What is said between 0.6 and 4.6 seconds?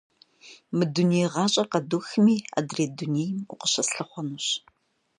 Мы дуней гъащӏэр къэдухми, адрей дунейм укъыщыслъыхъуэнущ.